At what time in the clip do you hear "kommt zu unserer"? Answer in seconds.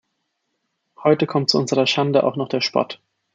1.27-1.85